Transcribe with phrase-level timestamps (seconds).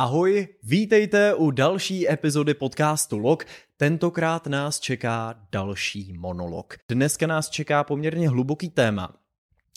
[0.00, 3.44] Ahoj, vítejte u další epizody podcastu Log.
[3.76, 6.74] Tentokrát nás čeká další monolog.
[6.88, 9.12] Dneska nás čeká poměrně hluboký téma,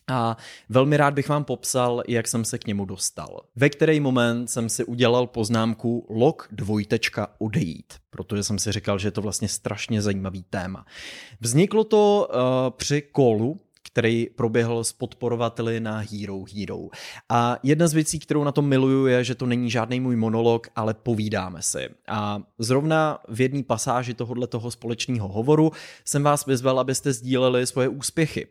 [0.07, 0.37] a
[0.69, 3.41] velmi rád bych vám popsal, jak jsem se k němu dostal.
[3.55, 9.07] Ve který moment jsem si udělal poznámku log dvojtečka odejít, protože jsem si říkal, že
[9.07, 10.85] je to vlastně strašně zajímavý téma.
[11.39, 12.39] Vzniklo to uh,
[12.77, 13.59] při kolu,
[13.91, 16.79] který proběhl s podporovateli na Hero Hero.
[17.29, 20.67] A jedna z věcí, kterou na tom miluju, je, že to není žádný můj monolog,
[20.75, 21.89] ale povídáme si.
[22.07, 25.71] A zrovna v jedné pasáži tohohle toho společného hovoru
[26.05, 28.47] jsem vás vyzval, abyste sdíleli svoje úspěchy.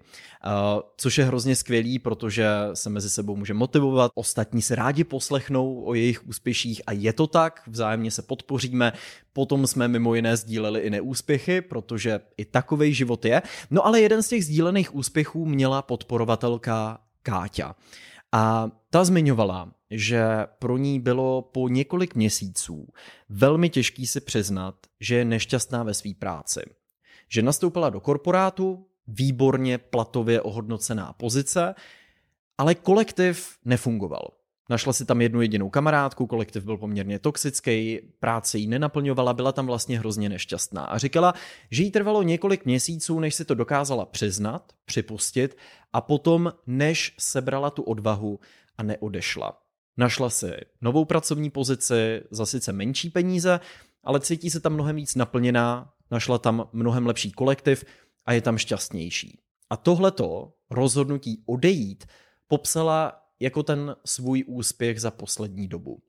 [0.96, 5.94] Což je hrozně skvělý, protože se mezi sebou může motivovat, ostatní se rádi poslechnou o
[5.94, 8.92] jejich úspěších a je to tak, vzájemně se podpoříme,
[9.32, 13.42] potom jsme mimo jiné sdíleli i neúspěchy, protože i takový život je.
[13.70, 17.74] No ale jeden z těch sdílených úspěchů měla podporovatelka Káťa.
[18.32, 20.24] A ta zmiňovala, že
[20.58, 22.88] pro ní bylo po několik měsíců
[23.28, 26.60] velmi těžký si přiznat, že je nešťastná ve své práci.
[27.28, 31.74] Že nastoupila do korporátu, výborně platově ohodnocená pozice,
[32.58, 34.39] ale kolektiv nefungoval.
[34.70, 39.66] Našla si tam jednu jedinou kamarádku, kolektiv byl poměrně toxický, práce jí nenaplňovala, byla tam
[39.66, 40.84] vlastně hrozně nešťastná.
[40.84, 41.34] A říkala,
[41.70, 45.56] že jí trvalo několik měsíců, než si to dokázala přiznat, připustit
[45.92, 48.40] a potom, než sebrala tu odvahu
[48.78, 49.58] a neodešla.
[49.96, 53.60] Našla si novou pracovní pozici za sice menší peníze,
[54.04, 57.84] ale cítí se tam mnohem víc naplněná, našla tam mnohem lepší kolektiv
[58.26, 59.38] a je tam šťastnější.
[59.70, 62.04] A tohleto rozhodnutí odejít
[62.48, 66.00] popsala jako ten svůj úspěch za poslední dobu.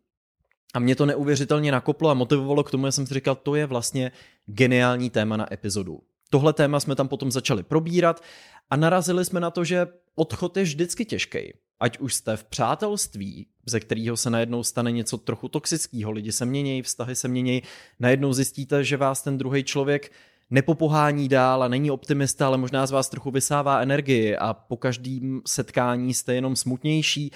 [0.73, 3.65] A mě to neuvěřitelně nakoplo a motivovalo k tomu, že jsem si říkal, to je
[3.65, 4.11] vlastně
[4.45, 6.01] geniální téma na epizodu.
[6.29, 8.23] Tohle téma jsme tam potom začali probírat
[8.69, 11.53] a narazili jsme na to, že odchod je vždycky těžký.
[11.79, 16.45] Ať už jste v přátelství, ze kterého se najednou stane něco trochu toxického, lidi se
[16.45, 17.63] mění, vztahy se mění,
[17.99, 20.11] najednou zjistíte, že vás ten druhý člověk
[20.51, 25.41] nepopohání dál a není optimista, ale možná z vás trochu vysává energii a po každém
[25.47, 27.31] setkání jste jenom smutnější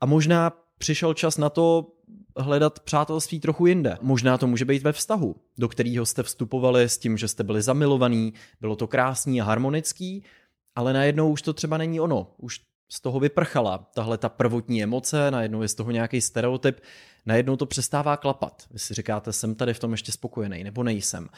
[0.00, 1.86] a možná přišel čas na to
[2.36, 3.98] hledat přátelství trochu jinde.
[4.00, 7.62] Možná to může být ve vztahu, do kterého jste vstupovali s tím, že jste byli
[7.62, 10.24] zamilovaní, bylo to krásný a harmonický,
[10.74, 15.30] ale najednou už to třeba není ono, už z toho vyprchala tahle ta prvotní emoce,
[15.30, 16.80] najednou je z toho nějaký stereotyp,
[17.26, 18.62] najednou to přestává klapat.
[18.70, 21.28] Vy si říkáte, jsem tady v tom ještě spokojený, nebo nejsem.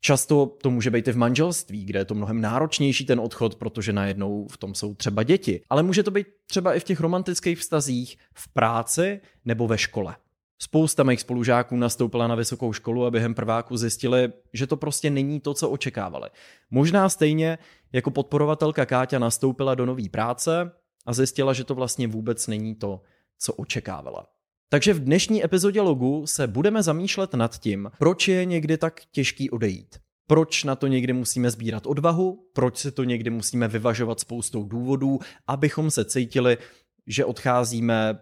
[0.00, 3.92] Často to může být i v manželství, kde je to mnohem náročnější ten odchod, protože
[3.92, 5.62] najednou v tom jsou třeba děti.
[5.70, 10.16] Ale může to být třeba i v těch romantických vztazích, v práci nebo ve škole.
[10.58, 15.40] Spousta mých spolužáků nastoupila na vysokou školu a během prváku zjistili, že to prostě není
[15.40, 16.28] to, co očekávali.
[16.70, 17.58] Možná stejně
[17.92, 20.72] jako podporovatelka Káťa nastoupila do nové práce
[21.06, 23.00] a zjistila, že to vlastně vůbec není to,
[23.38, 24.26] co očekávala.
[24.72, 29.50] Takže v dnešní epizodě logu se budeme zamýšlet nad tím, proč je někdy tak těžký
[29.50, 29.98] odejít.
[30.26, 35.18] Proč na to někdy musíme sbírat odvahu, proč se to někdy musíme vyvažovat spoustou důvodů,
[35.46, 36.58] abychom se cítili,
[37.06, 38.18] že odcházíme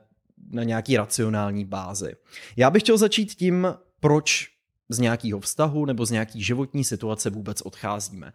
[0.51, 2.13] na nějaký racionální bázi.
[2.57, 4.49] Já bych chtěl začít tím, proč
[4.89, 8.33] z nějakého vztahu nebo z nějaký životní situace vůbec odcházíme.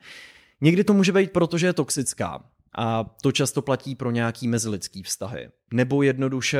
[0.62, 2.44] Někdy to může být proto, že je toxická,
[2.78, 5.50] a to často platí pro nějaký mezilidský vztahy.
[5.74, 6.60] Nebo jednoduše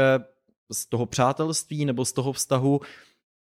[0.72, 2.82] z toho přátelství nebo z toho vztahu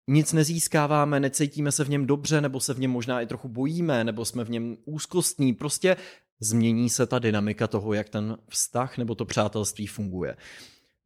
[0.07, 4.03] nic nezískáváme, necítíme se v něm dobře, nebo se v něm možná i trochu bojíme,
[4.03, 5.53] nebo jsme v něm úzkostní.
[5.53, 5.97] Prostě
[6.39, 10.37] změní se ta dynamika toho, jak ten vztah nebo to přátelství funguje.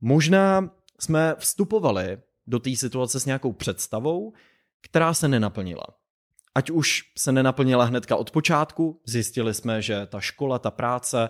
[0.01, 0.69] Možná
[0.99, 2.17] jsme vstupovali
[2.47, 4.33] do té situace s nějakou představou,
[4.81, 5.87] která se nenaplnila.
[6.55, 11.29] Ať už se nenaplnila hnedka od počátku, zjistili jsme, že ta škola, ta práce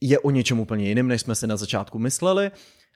[0.00, 2.50] je o něčem úplně jiným, než jsme si na začátku mysleli,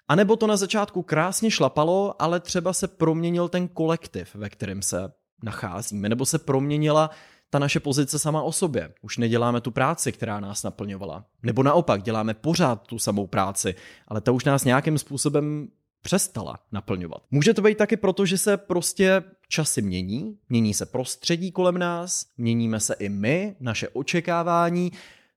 [0.09, 4.83] a nebo to na začátku krásně šlapalo, ale třeba se proměnil ten kolektiv, ve kterém
[4.83, 7.11] se nacházíme, nebo se proměnila
[7.51, 8.95] ta naše pozice sama o sobě.
[9.03, 11.25] Už neděláme tu práci, která nás naplňovala.
[11.43, 13.75] Nebo naopak, děláme pořád tu samou práci,
[14.09, 15.69] ale ta už nás nějakým způsobem
[16.03, 17.23] přestala naplňovat.
[17.31, 22.27] Může to být taky proto, že se prostě časy mění, mění se prostředí kolem nás,
[22.37, 24.93] měníme se i my, naše očekávání,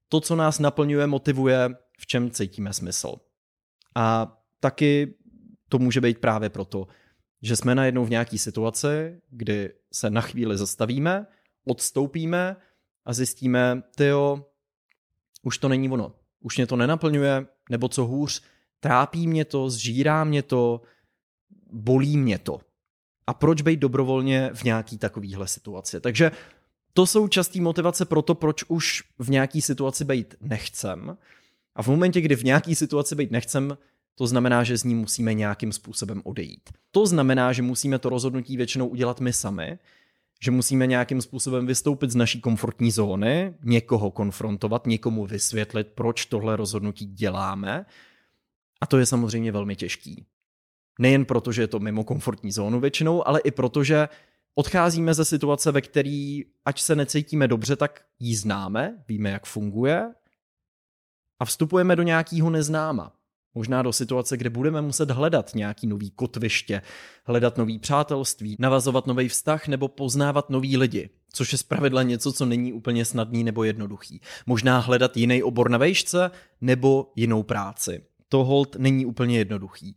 [0.10, 1.70] to, co nás naplňuje, motivuje,
[2.00, 3.16] v čem cítíme smysl.
[3.96, 5.14] A taky
[5.70, 6.88] to může být právě proto,
[7.42, 11.26] že jsme najednou v nějaké situaci, kdy se na chvíli zastavíme,
[11.66, 12.56] odstoupíme
[13.06, 14.46] a zjistíme, tyjo,
[15.44, 16.16] už to není ono.
[16.40, 18.42] Už mě to nenaplňuje, nebo co hůř,
[18.80, 20.82] trápí mě to, zžírá mě to,
[21.72, 22.60] bolí mě to.
[23.28, 26.02] A proč být dobrovolně v nějaký takovýhle situaci?
[26.02, 26.32] Takže
[26.94, 31.18] to jsou častý motivace pro to, proč už v nějaký situaci být nechcem.
[31.76, 33.78] A v momentě, kdy v nějaký situaci být nechcem,
[34.16, 36.70] to znamená, že z ní musíme nějakým způsobem odejít.
[36.92, 39.80] To znamená, že musíme to rozhodnutí většinou udělat my sami,
[40.44, 46.56] že musíme nějakým způsobem vystoupit z naší komfortní zóny, někoho konfrontovat, někomu vysvětlit, proč tohle
[46.56, 47.86] rozhodnutí děláme.
[48.82, 50.26] A to je samozřejmě velmi těžký.
[51.00, 54.10] Nejen proto, že je to mimo komfortní zónu většinou, ale i proto, že
[54.56, 60.14] odcházíme ze situace, ve které, ať se necítíme dobře, tak ji známe, víme, jak funguje
[61.40, 63.15] a vstupujeme do nějakého neznáma.
[63.56, 66.82] Možná do situace, kde budeme muset hledat nějaký nový kotviště,
[67.26, 72.46] hledat nový přátelství, navazovat nový vztah nebo poznávat nový lidi, což je zpravidla něco, co
[72.46, 74.22] není úplně snadný nebo jednoduchý.
[74.46, 76.32] Možná hledat jiný obor na vejšce
[76.62, 78.04] nebo jinou práci.
[78.30, 79.96] To hold není úplně jednoduchý.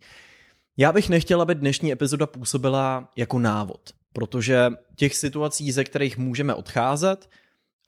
[0.77, 3.81] Já bych nechtěla, aby dnešní epizoda působila jako návod,
[4.13, 7.31] protože těch situací, ze kterých můžeme odcházet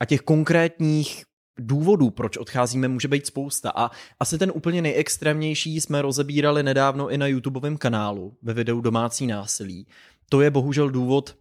[0.00, 1.24] a těch konkrétních
[1.66, 3.72] důvodů, proč odcházíme, může být spousta.
[3.74, 3.90] A
[4.20, 9.86] asi ten úplně nejextrémnější jsme rozebírali nedávno i na YouTubeovém kanálu ve videu Domácí násilí.
[10.28, 11.36] To je bohužel důvod,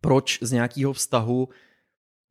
[0.00, 1.48] proč z nějakého vztahu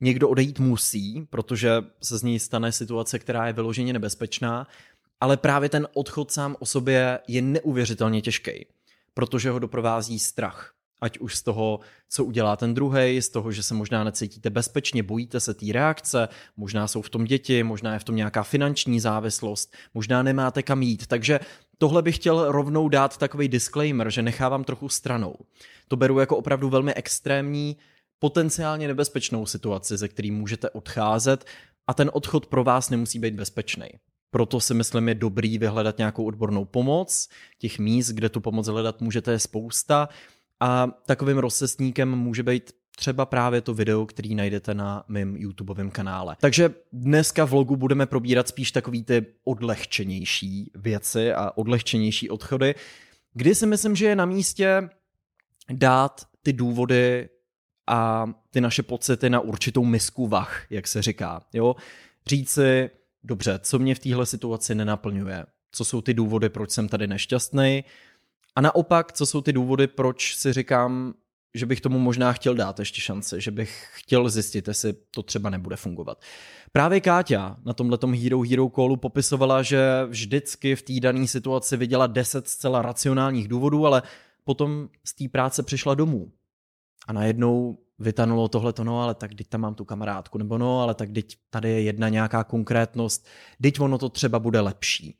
[0.02, 1.72] někdo odejít musí, protože
[2.04, 4.68] se z něj stane situace, která je vyloženě nebezpečná,
[5.20, 8.66] ale právě ten odchod sám o sobě je neuvěřitelně těžký,
[9.14, 10.74] protože ho doprovází strach
[11.04, 11.80] ať už z toho,
[12.10, 16.28] co udělá ten druhý, z toho, že se možná necítíte bezpečně, bojíte se té reakce,
[16.58, 20.82] možná jsou v tom děti, možná je v tom nějaká finanční závislost, možná nemáte kam
[20.82, 21.08] jít.
[21.08, 21.40] Takže
[21.78, 25.36] tohle bych chtěl rovnou dát takový disclaimer, že nechávám trochu stranou.
[25.88, 27.78] To beru jako opravdu velmi extrémní,
[28.20, 31.46] potenciálně nebezpečnou situaci, ze který můžete odcházet
[31.88, 33.88] a ten odchod pro vás nemusí být bezpečný.
[34.34, 37.30] Proto si myslím, je dobrý vyhledat nějakou odbornou pomoc.
[37.60, 40.10] Těch míst, kde tu pomoc hledat můžete, je spousta.
[40.66, 46.36] A takovým rozcestníkem může být třeba právě to video, který najdete na mém YouTubeovém kanále.
[46.40, 52.76] Takže dneska v vlogu budeme probírat spíš takový ty odlehčenější věci a odlehčenější odchody,
[53.34, 54.90] kdy si myslím, že je na místě
[55.72, 57.30] dát ty důvody
[57.88, 61.42] a ty naše pocity na určitou misku vach, jak se říká.
[61.54, 61.76] Jo?
[62.28, 62.90] Říct si,
[63.24, 67.84] dobře, co mě v téhle situaci nenaplňuje, co jsou ty důvody, proč jsem tady nešťastný,
[68.56, 71.14] a naopak, co jsou ty důvody, proč si říkám,
[71.54, 75.50] že bych tomu možná chtěl dát ještě šance, že bych chtěl zjistit, jestli to třeba
[75.50, 76.22] nebude fungovat.
[76.72, 82.08] Právě Káťa na tomhle Hero Hero Callu popisovala, že vždycky v té dané situaci viděla
[82.08, 84.02] deset zcela racionálních důvodů, ale
[84.44, 86.32] potom z té práce přišla domů.
[87.08, 90.94] A najednou vytanulo tohleto, no ale tak teď tam mám tu kamarádku, nebo no ale
[90.96, 93.28] tak teď tady je jedna nějaká konkrétnost,
[93.62, 95.18] teď ono to třeba bude lepší.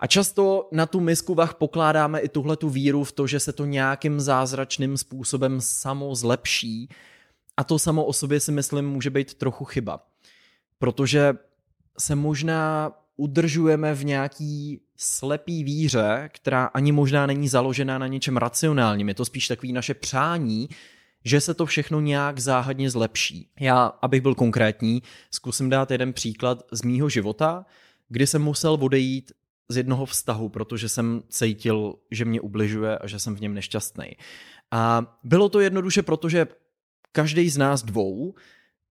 [0.00, 3.52] A často na tu misku vach pokládáme i tuhle tu víru v to, že se
[3.52, 6.88] to nějakým zázračným způsobem samo zlepší.
[7.56, 10.00] A to samo o sobě si myslím může být trochu chyba.
[10.78, 11.34] Protože
[11.98, 19.08] se možná udržujeme v nějaký slepý víře, která ani možná není založená na něčem racionálním.
[19.08, 20.68] Je to spíš takový naše přání,
[21.24, 23.48] že se to všechno nějak záhadně zlepší.
[23.60, 27.66] Já, abych byl konkrétní, zkusím dát jeden příklad z mýho života,
[28.08, 29.32] kdy jsem musel odejít
[29.70, 34.16] z jednoho vztahu, protože jsem cítil, že mě ubližuje a že jsem v něm nešťastný.
[34.70, 36.46] A bylo to jednoduše, protože
[37.12, 38.34] každý z nás dvou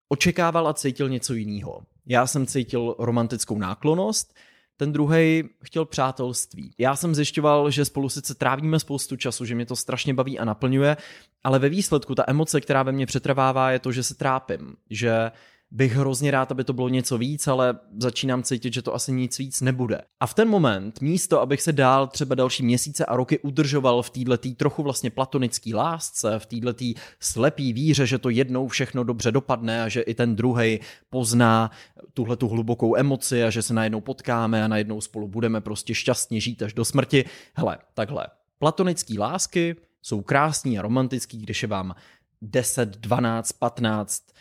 [0.09, 1.83] očekával a cítil něco jiného.
[2.07, 4.35] Já jsem cítil romantickou náklonost,
[4.77, 6.75] ten druhý chtěl přátelství.
[6.79, 10.45] Já jsem zjišťoval, že spolu sice trávíme spoustu času, že mě to strašně baví a
[10.45, 10.97] naplňuje,
[11.45, 15.31] ale ve výsledku ta emoce, která ve mně přetrvává, je to, že se trápím, že
[15.75, 19.39] bych hrozně rád, aby to bylo něco víc, ale začínám cítit, že to asi nic
[19.39, 20.01] víc nebude.
[20.21, 24.11] A v ten moment, místo, abych se dál třeba další měsíce a roky udržoval v
[24.11, 29.83] této trochu vlastně platonický lásce, v této slepý víře, že to jednou všechno dobře dopadne
[29.83, 31.71] a že i ten druhý pozná
[32.13, 36.41] tuhle tu hlubokou emoci a že se najednou potkáme a najednou spolu budeme prostě šťastně
[36.41, 37.25] žít až do smrti.
[37.55, 38.27] Hele, takhle.
[38.59, 41.95] Platonický lásky jsou krásní a romantický, když je vám
[42.43, 44.34] 10, 12, 15,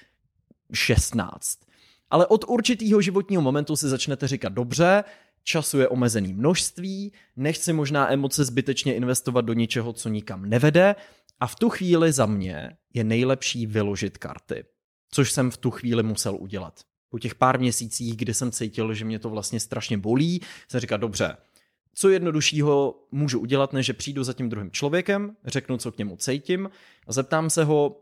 [0.73, 1.59] 16.
[2.09, 5.03] Ale od určitého životního momentu si začnete říkat dobře,
[5.43, 10.95] času je omezený množství, nechci možná emoce zbytečně investovat do něčeho, co nikam nevede
[11.39, 14.65] a v tu chvíli za mě je nejlepší vyložit karty.
[15.11, 16.81] Což jsem v tu chvíli musel udělat.
[17.09, 20.97] Po těch pár měsících, kdy jsem cítil, že mě to vlastně strašně bolí, jsem říkal,
[20.97, 21.37] dobře,
[21.95, 26.17] co jednoduššího můžu udělat, než že přijdu za tím druhým člověkem, řeknu, co k němu
[26.17, 26.69] cítím
[27.07, 28.01] a zeptám se ho,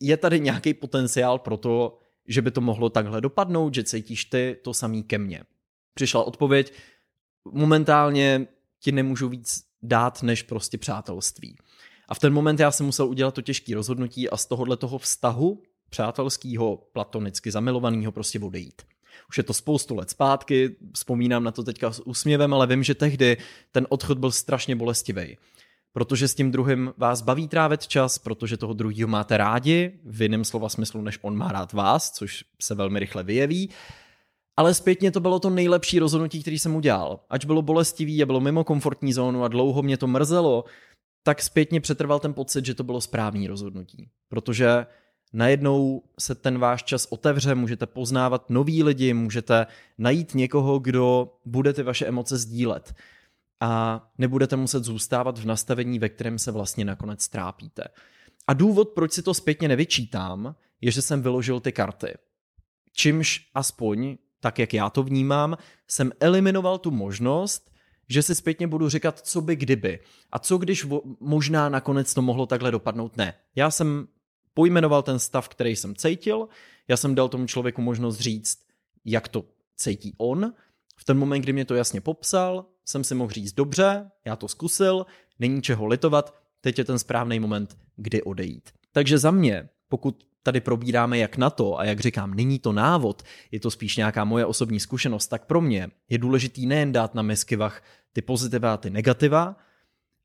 [0.00, 1.98] je tady nějaký potenciál pro to,
[2.28, 5.42] že by to mohlo takhle dopadnout, že cítíš ty to samý ke mně.
[5.94, 6.72] Přišla odpověď,
[7.52, 8.46] momentálně
[8.80, 11.56] ti nemůžu víc dát než prostě přátelství.
[12.08, 14.98] A v ten moment já jsem musel udělat to těžké rozhodnutí a z tohohle toho
[14.98, 18.82] vztahu přátelského, platonicky zamilovaného prostě odejít.
[19.28, 22.94] Už je to spoustu let zpátky, vzpomínám na to teďka s úsměvem, ale vím, že
[22.94, 23.36] tehdy
[23.72, 25.38] ten odchod byl strašně bolestivý.
[25.92, 30.44] Protože s tím druhým vás baví trávit čas, protože toho druhého máte rádi, v jiném
[30.44, 33.70] slova smyslu, než on má rád vás, což se velmi rychle vyjeví.
[34.56, 37.20] Ale zpětně to bylo to nejlepší rozhodnutí, který jsem udělal.
[37.30, 40.64] Ač bylo bolestivý a bylo mimo komfortní zónu a dlouho mě to mrzelo,
[41.22, 44.08] tak zpětně přetrval ten pocit, že to bylo správný rozhodnutí.
[44.28, 44.86] Protože
[45.32, 49.66] najednou se ten váš čas otevře, můžete poznávat nový lidi, můžete
[49.98, 52.94] najít někoho, kdo bude ty vaše emoce sdílet
[53.62, 57.84] a nebudete muset zůstávat v nastavení, ve kterém se vlastně nakonec trápíte.
[58.46, 62.14] A důvod, proč si to zpětně nevyčítám, je, že jsem vyložil ty karty.
[62.92, 65.56] Čímž aspoň, tak jak já to vnímám,
[65.88, 67.70] jsem eliminoval tu možnost,
[68.08, 70.00] že si zpětně budu říkat, co by kdyby.
[70.32, 70.86] A co když
[71.20, 73.16] možná nakonec to mohlo takhle dopadnout?
[73.16, 73.34] Ne.
[73.56, 74.08] Já jsem
[74.54, 76.48] pojmenoval ten stav, který jsem cítil,
[76.88, 78.58] já jsem dal tomu člověku možnost říct,
[79.04, 79.44] jak to
[79.76, 80.52] cítí on.
[80.96, 84.48] V ten moment, kdy mě to jasně popsal, jsem si mohl říct, dobře, já to
[84.48, 85.06] zkusil,
[85.38, 88.70] není čeho litovat, teď je ten správný moment, kdy odejít.
[88.92, 93.22] Takže za mě, pokud tady probíráme jak na to a jak říkám, není to návod,
[93.50, 97.22] je to spíš nějaká moje osobní zkušenost, tak pro mě je důležitý nejen dát na
[97.22, 97.82] miskivach
[98.12, 99.56] ty pozitiva a ty negativa,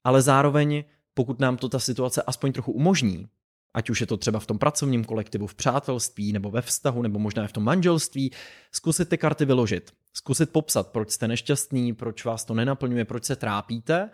[0.03, 0.83] ale zároveň,
[1.13, 3.27] pokud nám to ta situace aspoň trochu umožní,
[3.73, 7.19] ať už je to třeba v tom pracovním kolektivu, v přátelství, nebo ve vztahu, nebo
[7.19, 8.31] možná i v tom manželství,
[8.71, 9.91] zkusit ty karty vyložit.
[10.13, 14.09] Zkusit popsat, proč jste nešťastný, proč vás to nenaplňuje, proč se trápíte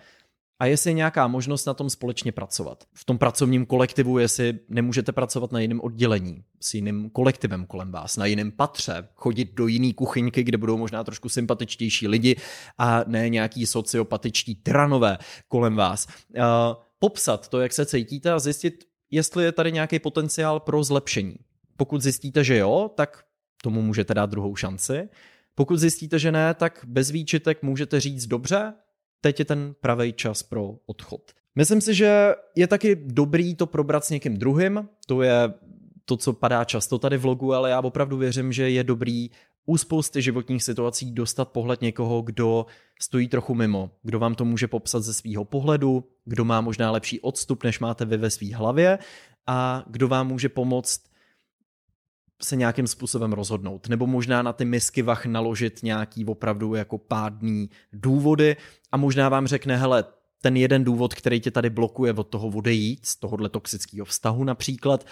[0.60, 2.84] a jestli je nějaká možnost na tom společně pracovat.
[2.94, 8.18] V tom pracovním kolektivu, jestli nemůžete pracovat na jiném oddělení, s jiným kolektivem kolem vás,
[8.18, 12.36] na jiném patře, chodit do jiné kuchyňky, kde budou možná trošku sympatičtější lidi
[12.78, 15.18] a ne nějaký sociopatičtí tranové
[15.48, 16.08] kolem vás.
[16.08, 16.44] Uh,
[17.00, 18.84] popsat to, jak se cítíte a zjistit,
[19.14, 21.36] jestli je tady nějaký potenciál pro zlepšení.
[21.78, 23.24] Pokud zjistíte, že jo, tak
[23.64, 25.10] tomu můžete dát druhou šanci.
[25.56, 28.74] Pokud zjistíte, že ne, tak bez výčitek můžete říct dobře,
[29.22, 31.32] teď je ten pravý čas pro odchod.
[31.56, 35.54] Myslím si, že je taky dobrý to probrat s někým druhým, to je
[36.06, 39.30] to, co padá často tady v logu, ale já opravdu věřím, že je dobrý
[39.66, 42.66] u spousty životních situací dostat pohled někoho, kdo
[43.02, 47.20] stojí trochu mimo, kdo vám to může popsat ze svého pohledu, kdo má možná lepší
[47.20, 49.00] odstup, než máte vy ve své hlavě
[49.48, 51.02] a kdo vám může pomoct
[52.42, 53.90] se nějakým způsobem rozhodnout.
[53.90, 58.58] Nebo možná na ty misky vach naložit nějaký opravdu jako pádný důvody
[58.92, 60.04] a možná vám řekne, hele,
[60.42, 65.06] ten jeden důvod, který tě tady blokuje od toho odejít, z tohohle toxického vztahu například,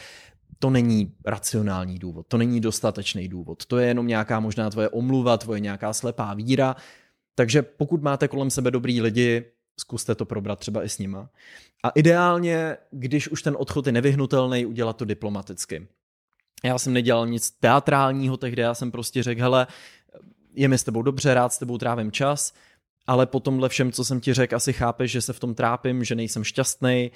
[0.60, 5.38] to není racionální důvod, to není dostatečný důvod, to je jenom nějaká možná tvoje omluva,
[5.38, 6.76] tvoje nějaká slepá víra,
[7.36, 9.46] takže pokud máte kolem sebe dobrý lidi,
[9.80, 11.30] zkuste to probrat třeba i s nima.
[11.84, 15.88] A ideálně, když už ten odchod je nevyhnutelný, udělat to diplomaticky.
[16.64, 19.68] Já jsem nedělal nic teatrálního tehdy, já jsem prostě řekl, hele,
[20.54, 22.54] je mi s tebou dobře, rád s tebou trávím čas,
[23.08, 26.04] ale po tomhle všem, co jsem ti řekl, asi chápeš, že se v tom trápím,
[26.04, 27.12] že nejsem šťastný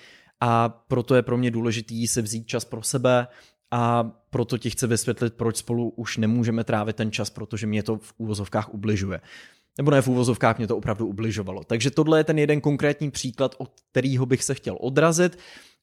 [0.47, 3.27] a proto je pro mě důležitý si vzít čas pro sebe
[3.71, 7.97] a proto ti chci vysvětlit, proč spolu už nemůžeme trávit ten čas, protože mě to
[7.97, 9.21] v úvozovkách ubližuje.
[9.77, 11.63] Nebo ne v úvozovkách, mě to opravdu ubližovalo.
[11.63, 15.37] Takže tohle je ten jeden konkrétní příklad, od kterého bych se chtěl odrazit,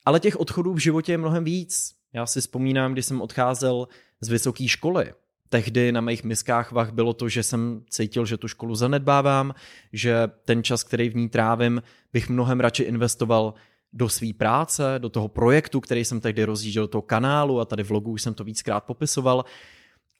[0.04, 1.95] ale těch odchodů v životě je mnohem víc.
[2.12, 3.88] Já si vzpomínám, když jsem odcházel
[4.21, 5.12] z vysoké školy.
[5.49, 9.54] Tehdy na mých miskách vach bylo to, že jsem cítil, že tu školu zanedbávám,
[9.92, 13.54] že ten čas, který v ní trávím, bych mnohem radši investoval
[13.92, 17.82] do své práce, do toho projektu, který jsem tehdy rozjížděl, do toho kanálu a tady
[17.82, 19.44] v logu už jsem to víckrát popisoval.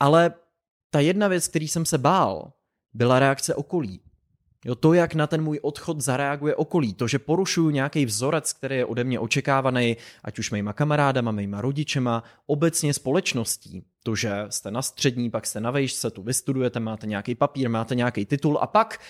[0.01, 0.35] Ale
[0.91, 2.53] ta jedna věc, který jsem se bál,
[2.95, 4.01] byla reakce okolí.
[4.65, 8.77] Jo, to, jak na ten můj odchod zareaguje okolí, to, že porušuju nějaký vzorec, který
[8.77, 13.85] je ode mě očekávaný, ať už mýma kamarádama, mýma rodičema, obecně společností.
[14.03, 17.95] To, že jste na střední, pak jste na vejšce, tu vystudujete, máte nějaký papír, máte
[17.95, 19.01] nějaký titul a pak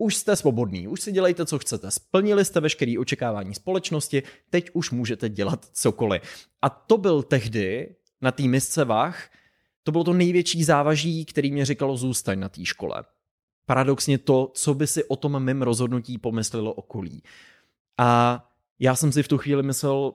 [0.00, 1.90] už jste svobodný, už si dělejte, co chcete.
[1.90, 6.22] Splnili jste veškeré očekávání společnosti, teď už můžete dělat cokoliv.
[6.62, 9.30] A to byl tehdy na té misce vach,
[9.82, 13.04] to bylo to největší závaží, který mě říkalo zůstaň na té škole.
[13.66, 17.22] Paradoxně to, co by si o tom mém rozhodnutí pomyslelo okolí.
[17.98, 20.12] A já jsem si v tu chvíli myslel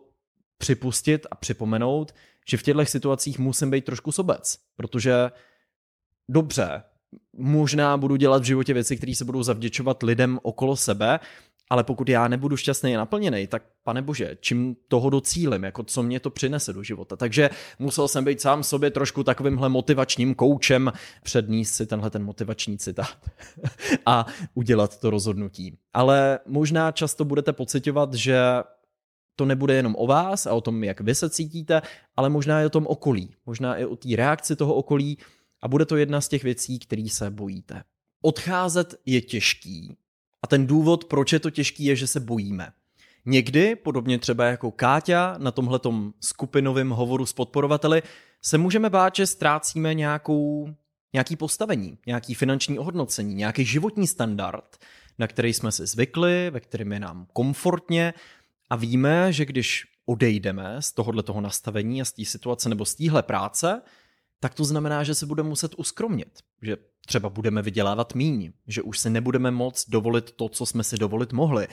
[0.57, 2.15] připustit a připomenout,
[2.47, 5.31] že v těchto situacích musím být trošku sobec, protože
[6.29, 6.83] dobře,
[7.37, 11.19] možná budu dělat v životě věci, které se budou zavděčovat lidem okolo sebe,
[11.69, 16.03] ale pokud já nebudu šťastný a naplněný, tak pane bože, čím toho docílim, jako co
[16.03, 17.15] mě to přinese do života.
[17.15, 20.91] Takže musel jsem být sám sobě trošku takovýmhle motivačním koučem,
[21.23, 23.17] předníst si tenhle ten motivační citát
[24.05, 25.77] a udělat to rozhodnutí.
[25.93, 28.39] Ale možná často budete pocitovat, že
[29.35, 31.81] to nebude jenom o vás a o tom, jak vy se cítíte,
[32.17, 33.35] ale možná i o tom okolí.
[33.45, 35.17] Možná i o té reakci toho okolí,
[35.65, 37.83] A bude to jedna z těch věcí, který se bojíte.
[38.21, 39.97] Odcházet je těžký.
[40.41, 42.71] A ten důvod, proč je to těžký, je, že se bojíme.
[43.25, 48.03] Někdy, podobně třeba jako Káťa na tomhletom skupinovém hovoru s podporovateli,
[48.41, 50.69] se můžeme bát, že ztrácíme nějakou,
[51.13, 54.77] nějaký postavení, nějaký finanční ohodnocení, nějaký životní standard,
[55.19, 58.13] na který jsme si zvykli, ve kterém je nám komfortně
[58.69, 62.95] a víme, že když odejdeme z tohohle toho nastavení a z té situace nebo z
[62.95, 63.81] téhle práce,
[64.45, 68.99] tak to znamená, že se budeme muset uskromnit, že třeba budeme vydělávat míň, že už
[68.99, 71.67] se nebudeme moc dovolit to, co jsme si dovolit mohli,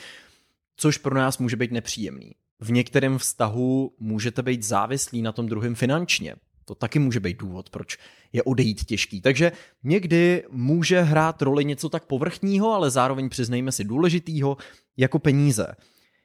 [0.76, 2.32] což pro nás může být nepříjemný.
[2.60, 6.34] V některém vztahu můžete být závislí na tom druhém finančně.
[6.64, 7.98] To taky může být důvod, proč
[8.32, 9.20] je odejít těžký.
[9.20, 9.52] Takže
[9.84, 14.56] někdy může hrát roli něco tak povrchního, ale zároveň přiznejme si důležitýho,
[14.96, 15.66] jako peníze.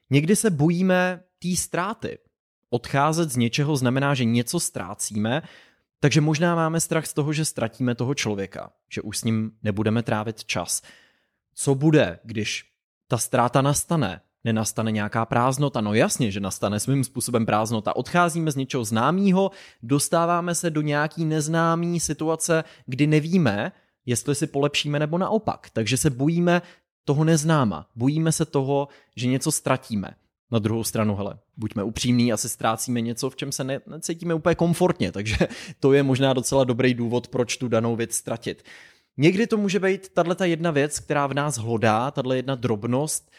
[0.09, 2.17] Někdy se bojíme té ztráty.
[2.69, 5.41] Odcházet z něčeho znamená, že něco ztrácíme,
[5.99, 10.03] takže možná máme strach z toho, že ztratíme toho člověka, že už s ním nebudeme
[10.03, 10.81] trávit čas.
[11.53, 12.65] Co bude, když
[13.07, 14.21] ta ztráta nastane?
[14.43, 15.81] Nenastane nějaká prázdnota?
[15.81, 17.95] No jasně, že nastane svým způsobem prázdnota.
[17.95, 19.51] Odcházíme z něčeho známého,
[19.83, 23.71] dostáváme se do nějaký neznámý situace, kdy nevíme,
[24.05, 25.69] jestli si polepšíme nebo naopak.
[25.73, 26.61] Takže se bojíme
[27.05, 27.87] toho neznáma.
[27.95, 30.15] Bojíme se toho, že něco ztratíme.
[30.51, 34.55] Na druhou stranu, hele, buďme upřímní, asi ztrácíme něco, v čem se ne, necítíme úplně
[34.55, 35.37] komfortně, takže
[35.79, 38.63] to je možná docela dobrý důvod, proč tu danou věc ztratit.
[39.17, 43.31] Někdy to může být tahle ta jedna věc, která v nás hlodá, tahle jedna drobnost,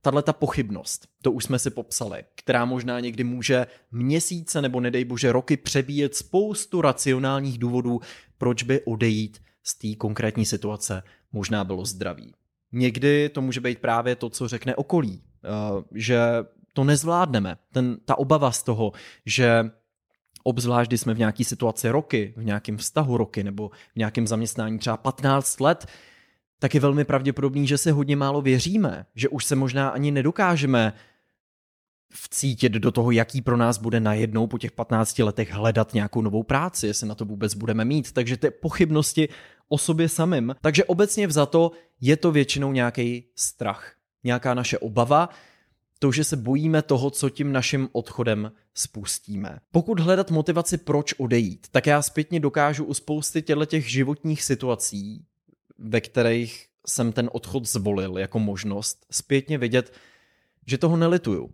[0.00, 5.04] tahle ta pochybnost, to už jsme si popsali, která možná někdy může měsíce nebo nedej
[5.04, 8.00] bože roky přebíjet spoustu racionálních důvodů,
[8.38, 12.34] proč by odejít z té konkrétní situace možná bylo zdraví.
[12.72, 15.22] Někdy to může být právě to, co řekne okolí,
[15.94, 16.20] že
[16.72, 17.56] to nezvládneme.
[17.72, 18.92] Ten, ta obava z toho,
[19.26, 19.70] že
[20.44, 24.78] obzvlášť, když jsme v nějaké situaci roky, v nějakém vztahu roky nebo v nějakém zaměstnání
[24.78, 25.86] třeba 15 let,
[26.58, 30.92] tak je velmi pravděpodobný, že se hodně málo věříme, že už se možná ani nedokážeme
[32.12, 36.42] vcítit do toho, jaký pro nás bude najednou po těch 15 letech hledat nějakou novou
[36.42, 38.12] práci, jestli na to vůbec budeme mít.
[38.12, 39.28] Takže ty pochybnosti
[39.68, 40.54] o sobě samým.
[40.60, 45.28] Takže obecně vzato je to většinou nějaký strach, nějaká naše obava,
[45.98, 49.58] to, že se bojíme toho, co tím naším odchodem spustíme.
[49.70, 55.24] Pokud hledat motivaci, proč odejít, tak já zpětně dokážu u spousty těch životních situací,
[55.78, 59.92] ve kterých jsem ten odchod zvolil jako možnost, zpětně vidět,
[60.66, 61.50] že toho nelituju.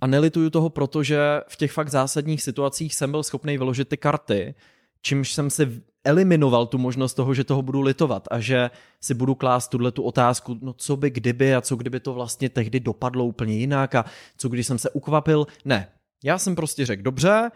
[0.00, 4.54] A nelituju toho, protože v těch fakt zásadních situacích jsem byl schopný vyložit ty karty,
[5.02, 9.34] čímž jsem si eliminoval tu možnost toho, že toho budu litovat a že si budu
[9.34, 13.24] klást tuhle tu otázku, no co by kdyby a co kdyby to vlastně tehdy dopadlo
[13.24, 14.04] úplně jinak a
[14.36, 15.46] co když jsem se ukvapil.
[15.64, 15.88] Ne,
[16.24, 17.50] já jsem prostě řekl, dobře,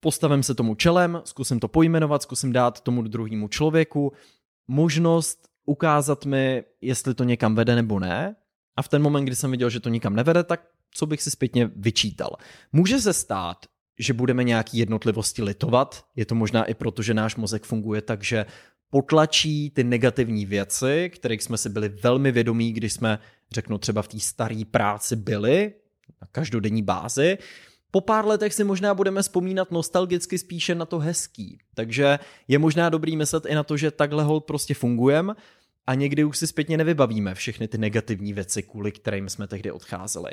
[0.00, 4.12] postavím se tomu čelem, zkusím to pojmenovat, zkusím dát tomu druhému člověku
[4.68, 8.36] možnost ukázat mi, jestli to někam vede nebo ne.
[8.76, 10.60] A v ten moment, kdy jsem viděl, že to nikam nevede, tak
[10.94, 12.30] co bych si zpětně vyčítal.
[12.72, 13.66] Může se stát,
[14.02, 16.04] že budeme nějaký jednotlivosti litovat.
[16.16, 18.46] Je to možná i proto, že náš mozek funguje tak, že
[18.90, 23.18] potlačí ty negativní věci, kterých jsme si byli velmi vědomí, když jsme,
[23.50, 25.72] řeknu třeba v té staré práci byli,
[26.20, 27.38] na každodenní bázi.
[27.90, 31.58] Po pár letech si možná budeme vzpomínat nostalgicky spíše na to hezký.
[31.74, 35.34] Takže je možná dobrý myslet i na to, že takhle hol prostě fungujeme
[35.86, 40.30] a někdy už si zpětně nevybavíme všechny ty negativní věci, kvůli kterým jsme tehdy odcházeli.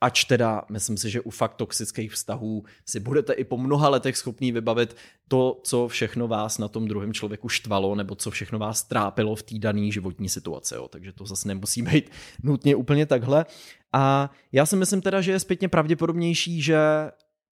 [0.00, 4.16] Ač teda, myslím si, že u fakt toxických vztahů si budete i po mnoha letech
[4.16, 4.96] schopný vybavit
[5.28, 9.42] to, co všechno vás na tom druhém člověku štvalo, nebo co všechno vás trápilo v
[9.42, 10.74] té dané životní situaci.
[10.74, 10.88] Jo.
[10.88, 12.10] Takže to zase nemusí být
[12.42, 13.46] nutně úplně takhle.
[13.92, 16.78] A já si myslím teda, že je zpětně pravděpodobnější, že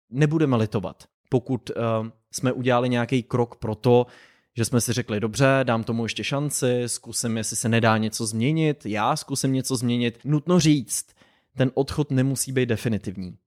[0.09, 4.05] nebudeme litovat, pokud uh, jsme udělali nějaký krok pro to,
[4.57, 8.85] že jsme si řekli, dobře, dám tomu ještě šanci, zkusím, jestli se nedá něco změnit,
[8.85, 10.19] já zkusím něco změnit.
[10.25, 11.14] Nutno říct,
[11.57, 13.37] ten odchod nemusí být definitivní.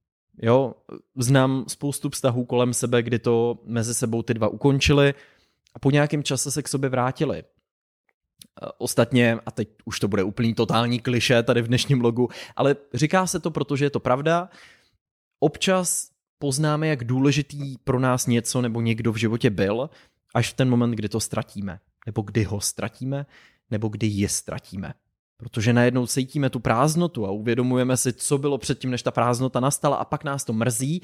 [0.42, 0.74] Jo,
[1.16, 5.14] znám spoustu vztahů kolem sebe, kdy to mezi sebou ty dva ukončili
[5.74, 7.44] a po nějakém čase se k sobě vrátili.
[8.78, 13.26] Ostatně, a teď už to bude úplný totální kliše tady v dnešním logu, ale říká
[13.26, 14.48] se to, protože je to pravda,
[15.40, 19.90] občas poznáme, jak důležitý pro nás něco nebo někdo v životě byl,
[20.34, 23.26] až v ten moment, kdy to ztratíme, nebo kdy ho ztratíme,
[23.70, 24.94] nebo kdy je ztratíme.
[25.38, 29.96] Protože najednou cítíme tu prázdnotu a uvědomujeme si, co bylo předtím, než ta prázdnota nastala
[29.96, 31.02] a pak nás to mrzí.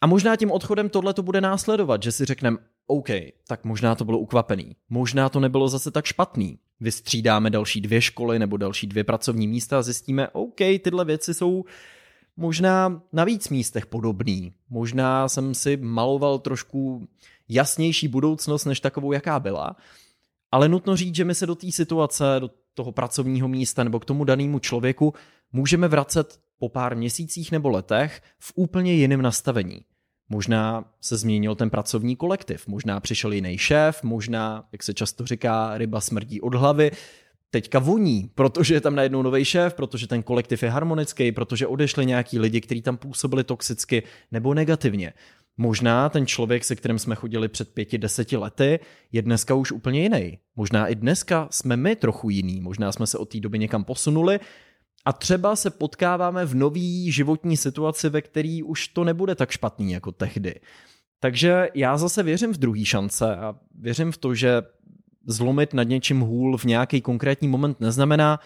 [0.00, 3.08] A možná tím odchodem tohle to bude následovat, že si řekneme, OK,
[3.46, 6.58] tak možná to bylo ukvapený, možná to nebylo zase tak špatný.
[6.80, 11.64] Vystřídáme další dvě školy nebo další dvě pracovní místa a zjistíme, OK, tyhle věci jsou
[12.36, 14.52] možná na víc místech podobný.
[14.70, 17.08] Možná jsem si maloval trošku
[17.48, 19.76] jasnější budoucnost, než takovou, jaká byla.
[20.52, 24.04] Ale nutno říct, že my se do té situace, do toho pracovního místa nebo k
[24.04, 25.14] tomu danému člověku
[25.52, 29.80] můžeme vracet po pár měsících nebo letech v úplně jiném nastavení.
[30.28, 35.78] Možná se změnil ten pracovní kolektiv, možná přišel jiný šéf, možná, jak se často říká,
[35.78, 36.90] ryba smrdí od hlavy,
[37.50, 42.06] teďka voní, protože je tam najednou nový šéf, protože ten kolektiv je harmonický, protože odešli
[42.06, 45.12] nějaký lidi, kteří tam působili toxicky nebo negativně.
[45.56, 48.80] Možná ten člověk, se kterým jsme chodili před pěti, deseti lety,
[49.12, 50.38] je dneska už úplně jiný.
[50.56, 54.40] Možná i dneska jsme my trochu jiný, možná jsme se od té doby někam posunuli
[55.04, 59.92] a třeba se potkáváme v nový životní situaci, ve který už to nebude tak špatný
[59.92, 60.60] jako tehdy.
[61.20, 64.62] Takže já zase věřím v druhý šance a věřím v to, že
[65.26, 68.40] zlomit nad něčím hůl v nějaký konkrétní moment neznamená,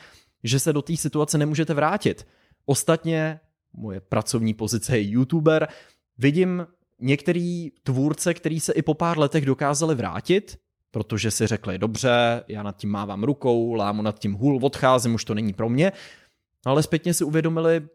[0.44, 2.26] že se do té situace nemůžete vrátit.
[2.66, 3.40] Ostatně
[3.72, 5.68] moje pracovní pozice je youtuber,
[6.18, 6.66] vidím
[7.00, 10.58] některý tvůrce, který se i po pár letech dokázali vrátit,
[10.90, 15.24] protože si řekli, dobře, já nad tím mávám rukou, lámu nad tím hůl, odcházím, už
[15.24, 15.92] to není pro mě,
[16.66, 17.88] ale zpětně si uvědomili,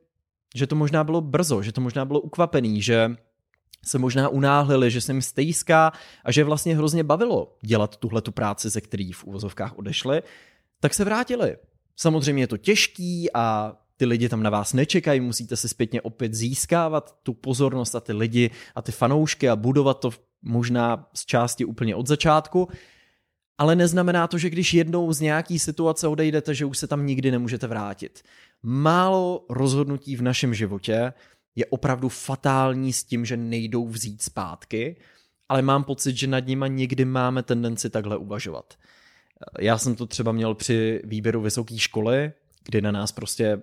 [0.56, 3.16] že to možná bylo brzo, že to možná bylo ukvapený, že
[3.86, 5.92] se možná unáhlili, že se jim stejská
[6.26, 10.24] a že vlastně hrozně bavilo dělat tuhle tu práci, ze který v úvozovkách odešli,
[10.80, 11.58] tak se vrátili.
[11.96, 16.34] Samozřejmě je to těžký a ty lidi tam na vás nečekají, musíte si zpětně opět
[16.34, 20.12] získávat tu pozornost a ty lidi a ty fanoušky a budovat to
[20.42, 22.68] možná z části úplně od začátku,
[23.58, 27.32] ale neznamená to, že když jednou z nějaký situace odejdete, že už se tam nikdy
[27.32, 28.22] nemůžete vrátit.
[28.64, 31.14] Málo rozhodnutí v našem životě
[31.56, 34.96] je opravdu fatální s tím, že nejdou vzít zpátky,
[35.50, 38.74] ale mám pocit, že nad nima někdy máme tendenci takhle uvažovat.
[39.60, 42.32] Já jsem to třeba měl při výběru vysoké školy,
[42.66, 43.62] kdy na nás prostě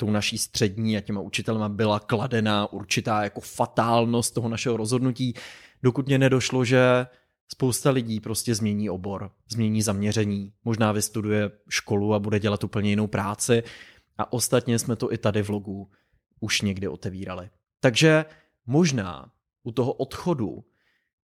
[0.00, 5.34] tou naší střední a těma učitelema byla kladená určitá jako fatálnost toho našeho rozhodnutí,
[5.82, 7.06] dokud mě nedošlo, že
[7.48, 13.06] spousta lidí prostě změní obor, změní zaměření, možná vystuduje školu a bude dělat úplně jinou
[13.06, 13.62] práci
[14.18, 15.90] a ostatně jsme to i tady v logu
[16.40, 17.50] už někdy otevírali.
[17.80, 18.24] Takže
[18.66, 19.30] možná
[19.62, 20.64] u toho odchodu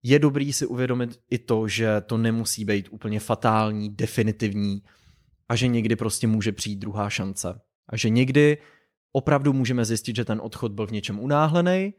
[0.04, 4.84] je dobrý si uvědomit i to, že to nemusí být úplně fatální, definitivní
[5.50, 7.62] a že někdy prostě může přijít druhá šance.
[7.90, 8.58] A že někdy
[9.12, 11.94] opravdu můžeme zjistit, že ten odchod byl v něčem unáhlený,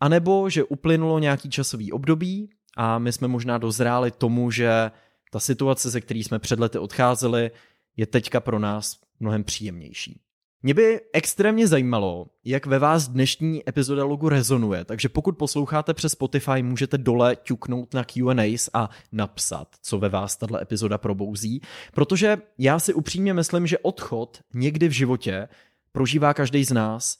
[0.00, 4.90] anebo že uplynulo nějaký časový období a my jsme možná dozráli tomu, že
[5.30, 7.50] ta situace, ze který jsme před lety odcházeli,
[7.96, 10.20] je teďka pro nás mnohem příjemnější.
[10.62, 16.12] Mě by extrémně zajímalo, jak ve vás dnešní epizoda logu rezonuje, takže pokud posloucháte přes
[16.12, 21.60] Spotify, můžete dole ťuknout na Q&As a napsat, co ve vás tato epizoda probouzí,
[21.92, 25.48] protože já si upřímně myslím, že odchod někdy v životě
[25.92, 27.18] prožívá každý z nás.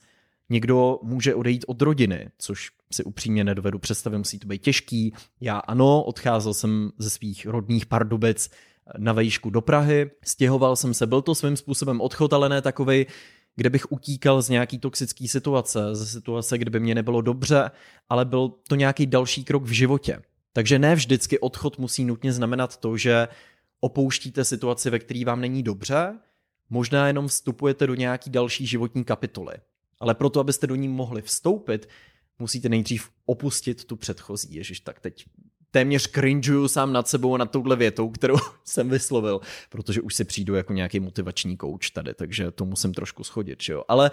[0.48, 5.14] Někdo může odejít od rodiny, což si upřímně nedovedu představit, musí to být těžký.
[5.40, 8.50] Já ano, odcházel jsem ze svých rodných Pardubic
[8.98, 13.06] na vejšku do Prahy, stěhoval jsem se, byl to svým způsobem odchod, ale ne takovej,
[13.56, 17.70] kde bych utíkal z nějaký toxické situace, ze situace, kde by mě nebylo dobře,
[18.08, 20.22] ale byl to nějaký další krok v životě.
[20.52, 23.28] Takže ne vždycky odchod musí nutně znamenat to, že
[23.80, 26.18] opouštíte situaci, ve které vám není dobře,
[26.70, 29.54] možná jenom vstupujete do nějaký další životní kapitoly.
[30.00, 31.88] Ale proto, abyste do ní mohli vstoupit,
[32.38, 34.54] musíte nejdřív opustit tu předchozí.
[34.54, 35.24] Ježiš, tak teď
[35.70, 40.54] téměř cringeuju sám nad sebou nad touhle větou, kterou jsem vyslovil, protože už si přijdu
[40.54, 43.84] jako nějaký motivační kouč tady, takže to musím trošku schodit, jo.
[43.88, 44.10] Ale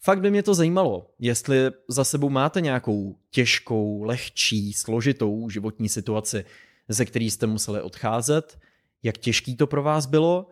[0.00, 6.44] fakt by mě to zajímalo, jestli za sebou máte nějakou těžkou, lehčí, složitou životní situaci,
[6.88, 8.58] ze který jste museli odcházet,
[9.02, 10.46] jak těžký to pro vás bylo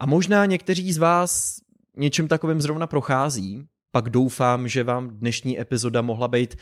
[0.00, 1.60] a možná někteří z vás
[1.96, 6.56] něčím takovým zrovna prochází, pak doufám, že vám dnešní epizoda mohla být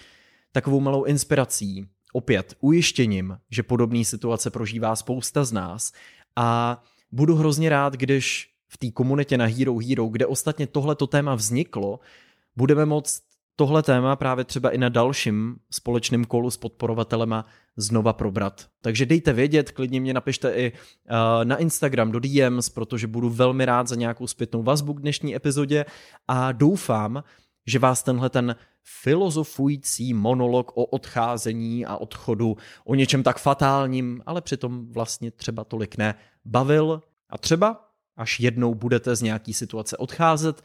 [0.52, 5.92] takovou malou inspirací, opět ujištěním, že podobné situace prožívá spousta z nás
[6.36, 11.34] a budu hrozně rád, když v té komunitě na Hero Hero, kde ostatně tohleto téma
[11.34, 12.00] vzniklo,
[12.56, 13.22] budeme moct
[13.56, 17.44] tohle téma právě třeba i na dalším společném kolu s podporovatelema
[17.76, 18.66] znova probrat.
[18.80, 23.64] Takže dejte vědět, klidně mě napište i uh, na Instagram do DMs, protože budu velmi
[23.64, 25.84] rád za nějakou zpětnou vazbu k dnešní epizodě
[26.28, 27.22] a doufám,
[27.66, 34.40] že vás tenhle ten filozofující monolog o odcházení a odchodu, o něčem tak fatálním, ale
[34.40, 40.62] přitom vlastně třeba tolik ne, bavil a třeba, až jednou budete z nějaký situace odcházet,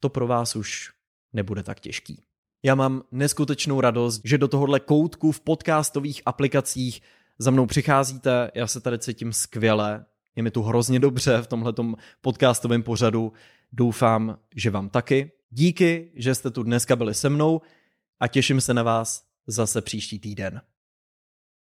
[0.00, 0.90] to pro vás už
[1.32, 2.22] nebude tak těžký.
[2.62, 7.02] Já mám neskutečnou radost, že do tohohle koutku v podcastových aplikacích
[7.38, 10.04] za mnou přicházíte, já se tady cítím skvěle,
[10.36, 13.32] je mi tu hrozně dobře v tomhletom podcastovém pořadu,
[13.72, 15.32] doufám, že vám taky.
[15.50, 17.60] Díky, že jste tu dneska byli se mnou
[18.20, 20.62] a těším se na vás zase příští týden.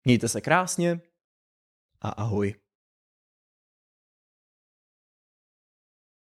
[0.06, 1.02] Mějte se krásně
[2.02, 2.56] a ahoj.